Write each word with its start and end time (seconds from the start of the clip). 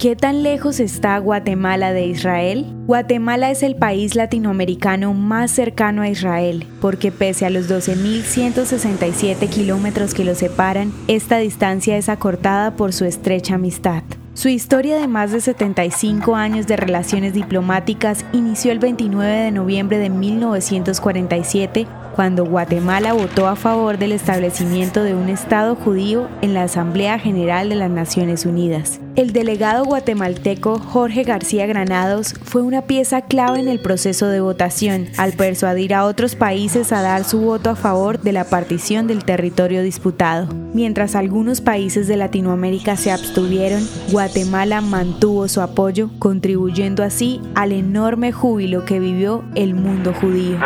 ¿Qué 0.00 0.16
tan 0.16 0.42
lejos 0.42 0.80
está 0.80 1.18
Guatemala 1.18 1.92
de 1.92 2.06
Israel? 2.06 2.64
Guatemala 2.86 3.50
es 3.50 3.62
el 3.62 3.76
país 3.76 4.14
latinoamericano 4.14 5.12
más 5.12 5.50
cercano 5.50 6.00
a 6.00 6.08
Israel, 6.08 6.66
porque 6.80 7.12
pese 7.12 7.44
a 7.44 7.50
los 7.50 7.68
12.167 7.68 9.50
kilómetros 9.50 10.14
que 10.14 10.24
lo 10.24 10.34
separan, 10.34 10.90
esta 11.06 11.36
distancia 11.36 11.98
es 11.98 12.08
acortada 12.08 12.76
por 12.76 12.94
su 12.94 13.04
estrecha 13.04 13.56
amistad. 13.56 14.02
Su 14.32 14.48
historia 14.48 14.96
de 14.96 15.06
más 15.06 15.32
de 15.32 15.42
75 15.42 16.34
años 16.34 16.66
de 16.66 16.78
relaciones 16.78 17.34
diplomáticas 17.34 18.24
inició 18.32 18.72
el 18.72 18.78
29 18.78 19.30
de 19.30 19.50
noviembre 19.50 19.98
de 19.98 20.08
1947 20.08 21.86
cuando 22.20 22.44
Guatemala 22.44 23.14
votó 23.14 23.48
a 23.48 23.56
favor 23.56 23.96
del 23.96 24.12
establecimiento 24.12 25.02
de 25.02 25.14
un 25.14 25.30
Estado 25.30 25.74
judío 25.74 26.28
en 26.42 26.52
la 26.52 26.64
Asamblea 26.64 27.18
General 27.18 27.70
de 27.70 27.76
las 27.76 27.90
Naciones 27.90 28.44
Unidas. 28.44 29.00
El 29.16 29.32
delegado 29.32 29.84
guatemalteco 29.84 30.78
Jorge 30.78 31.22
García 31.22 31.66
Granados 31.66 32.34
fue 32.44 32.60
una 32.60 32.82
pieza 32.82 33.22
clave 33.22 33.60
en 33.60 33.68
el 33.68 33.80
proceso 33.80 34.28
de 34.28 34.42
votación, 34.42 35.08
al 35.16 35.32
persuadir 35.32 35.94
a 35.94 36.04
otros 36.04 36.36
países 36.36 36.92
a 36.92 37.00
dar 37.00 37.24
su 37.24 37.40
voto 37.40 37.70
a 37.70 37.74
favor 37.74 38.20
de 38.20 38.32
la 38.32 38.44
partición 38.44 39.06
del 39.06 39.24
territorio 39.24 39.82
disputado. 39.82 40.46
Mientras 40.74 41.16
algunos 41.16 41.62
países 41.62 42.06
de 42.06 42.18
Latinoamérica 42.18 42.96
se 42.96 43.12
abstuvieron, 43.12 43.80
Guatemala 44.12 44.82
mantuvo 44.82 45.48
su 45.48 45.62
apoyo, 45.62 46.10
contribuyendo 46.18 47.02
así 47.02 47.40
al 47.54 47.72
enorme 47.72 48.30
júbilo 48.30 48.84
que 48.84 49.00
vivió 49.00 49.42
el 49.54 49.74
mundo 49.74 50.12
judío. 50.12 50.58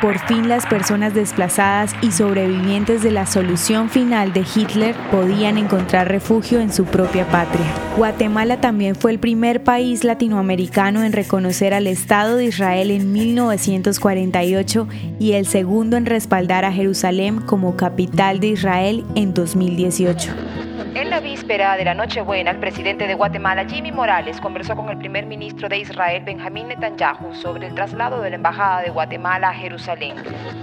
Por 0.00 0.18
fin 0.18 0.48
las 0.48 0.66
personas 0.66 1.14
desplazadas 1.14 1.94
y 2.02 2.10
sobrevivientes 2.10 3.02
de 3.02 3.10
la 3.10 3.26
solución 3.26 3.88
final 3.88 4.32
de 4.32 4.44
Hitler 4.54 4.94
podían 5.10 5.56
encontrar 5.56 6.08
refugio 6.08 6.60
en 6.60 6.72
su 6.72 6.84
propia 6.84 7.26
patria. 7.26 7.66
Guatemala 7.96 8.60
también 8.60 8.96
fue 8.96 9.12
el 9.12 9.18
primer 9.18 9.62
país 9.62 10.04
latinoamericano 10.04 11.04
en 11.04 11.12
reconocer 11.12 11.74
al 11.74 11.86
Estado 11.86 12.36
de 12.36 12.46
Israel 12.46 12.90
en 12.90 13.12
1948 13.12 14.88
y 15.18 15.32
el 15.32 15.46
segundo 15.46 15.96
en 15.96 16.06
respaldar 16.06 16.64
a 16.64 16.72
Jerusalén 16.72 17.40
como 17.40 17.76
capital 17.76 18.40
de 18.40 18.48
Israel 18.48 19.04
en 19.14 19.32
2018. 19.32 20.59
En 20.92 21.08
la 21.08 21.20
víspera 21.20 21.76
de 21.76 21.84
la 21.84 21.94
Nochebuena, 21.94 22.50
el 22.50 22.58
presidente 22.58 23.06
de 23.06 23.14
Guatemala, 23.14 23.64
Jimmy 23.64 23.92
Morales, 23.92 24.40
conversó 24.40 24.74
con 24.74 24.88
el 24.88 24.98
primer 24.98 25.24
ministro 25.24 25.68
de 25.68 25.78
Israel, 25.78 26.24
Benjamín 26.24 26.66
Netanyahu, 26.66 27.32
sobre 27.34 27.68
el 27.68 27.74
traslado 27.74 28.20
de 28.20 28.30
la 28.30 28.36
Embajada 28.36 28.82
de 28.82 28.90
Guatemala 28.90 29.50
a 29.50 29.54
Jerusalén. 29.54 30.16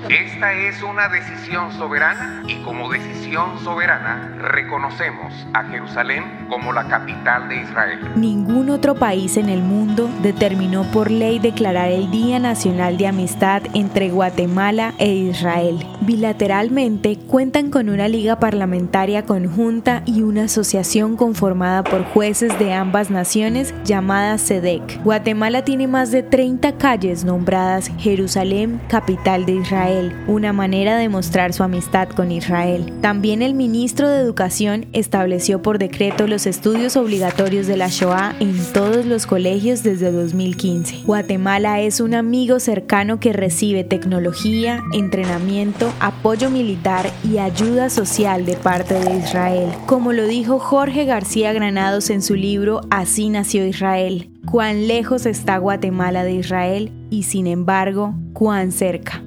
Esta 0.09 0.51
es 0.51 0.83
una 0.83 1.07
decisión 1.07 1.71
soberana 1.71 2.43
y 2.45 2.55
como 2.63 2.89
decisión 2.89 3.16
soberana 3.63 4.35
reconocemos 4.39 5.33
a 5.53 5.63
Jerusalén 5.65 6.47
como 6.49 6.71
la 6.71 6.87
capital 6.87 7.49
de 7.49 7.61
Israel. 7.61 7.99
Ningún 8.15 8.69
otro 8.69 8.95
país 8.95 9.37
en 9.37 9.49
el 9.49 9.61
mundo 9.61 10.09
determinó 10.21 10.83
por 10.91 11.11
ley 11.11 11.39
declarar 11.39 11.89
el 11.89 12.09
Día 12.09 12.39
Nacional 12.39 12.97
de 12.97 13.07
Amistad 13.07 13.63
entre 13.73 14.09
Guatemala 14.09 14.93
e 14.97 15.13
Israel. 15.13 15.85
Bilateralmente 16.01 17.17
cuentan 17.17 17.69
con 17.69 17.89
una 17.89 18.07
liga 18.07 18.39
parlamentaria 18.39 19.25
conjunta 19.25 20.03
y 20.05 20.21
una 20.21 20.45
asociación 20.45 21.17
conformada 21.17 21.83
por 21.83 22.05
jueces 22.05 22.57
de 22.59 22.73
ambas 22.73 23.09
naciones 23.09 23.73
llamada 23.83 24.37
SEDEC. 24.37 25.03
Guatemala 25.03 25.63
tiene 25.63 25.87
más 25.87 26.11
de 26.11 26.23
30 26.23 26.77
calles 26.77 27.25
nombradas 27.25 27.91
Jerusalén, 27.97 28.79
capital 28.87 29.45
de 29.45 29.53
Israel, 29.53 30.15
una 30.27 30.53
manera 30.53 30.97
de 30.97 31.09
mostrar 31.09 31.51
su 31.51 31.63
amistad 31.63 32.09
con 32.09 32.31
Israel. 32.31 32.93
También 33.01 33.16
el 33.25 33.53
ministro 33.55 34.07
de 34.07 34.19
Educación 34.19 34.85
estableció 34.93 35.61
por 35.61 35.79
decreto 35.79 36.27
los 36.27 36.45
estudios 36.45 36.95
obligatorios 36.95 37.67
de 37.67 37.75
la 37.75 37.87
Shoah 37.89 38.35
en 38.39 38.55
todos 38.73 39.05
los 39.05 39.25
colegios 39.25 39.83
desde 39.83 40.11
2015. 40.11 41.03
Guatemala 41.03 41.81
es 41.81 41.99
un 41.99 42.13
amigo 42.13 42.59
cercano 42.59 43.19
que 43.19 43.33
recibe 43.33 43.83
tecnología, 43.83 44.83
entrenamiento, 44.93 45.91
apoyo 45.99 46.49
militar 46.49 47.11
y 47.23 47.39
ayuda 47.39 47.89
social 47.89 48.45
de 48.45 48.55
parte 48.55 48.93
de 48.93 49.17
Israel. 49.17 49.71
Como 49.87 50.13
lo 50.13 50.25
dijo 50.25 50.59
Jorge 50.59 51.05
García 51.05 51.53
Granados 51.53 52.09
en 52.09 52.21
su 52.21 52.35
libro 52.35 52.81
Así 52.89 53.29
nació 53.29 53.65
Israel, 53.65 54.29
cuán 54.49 54.87
lejos 54.87 55.25
está 55.25 55.57
Guatemala 55.57 56.23
de 56.23 56.33
Israel 56.33 56.91
y 57.09 57.23
sin 57.23 57.47
embargo, 57.47 58.13
cuán 58.33 58.71
cerca. 58.71 59.26